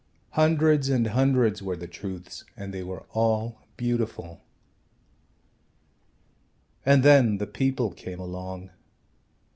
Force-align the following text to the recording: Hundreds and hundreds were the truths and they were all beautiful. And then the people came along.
Hundreds 0.31 0.89
and 0.89 1.05
hundreds 1.05 1.61
were 1.61 1.75
the 1.75 1.85
truths 1.85 2.43
and 2.57 2.73
they 2.73 2.81
were 2.81 3.03
all 3.11 3.61
beautiful. 3.77 4.41
And 6.83 7.03
then 7.03 7.37
the 7.37 7.45
people 7.45 7.91
came 7.91 8.19
along. 8.19 8.71